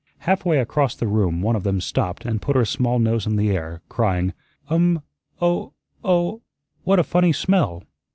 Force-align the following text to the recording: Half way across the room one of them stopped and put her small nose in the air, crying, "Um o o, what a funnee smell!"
Half 0.21 0.45
way 0.45 0.57
across 0.57 0.95
the 0.95 1.05
room 1.05 1.43
one 1.43 1.55
of 1.55 1.61
them 1.61 1.79
stopped 1.79 2.25
and 2.25 2.41
put 2.41 2.55
her 2.55 2.65
small 2.65 2.97
nose 2.97 3.27
in 3.27 3.35
the 3.35 3.51
air, 3.51 3.83
crying, 3.87 4.33
"Um 4.67 5.03
o 5.39 5.73
o, 6.03 6.41
what 6.83 6.97
a 6.97 7.03
funnee 7.03 7.33
smell!" 7.35 7.83